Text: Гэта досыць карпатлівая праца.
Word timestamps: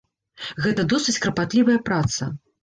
Гэта 0.65 0.85
досыць 0.93 1.15
карпатлівая 1.27 1.77
праца. 1.91 2.33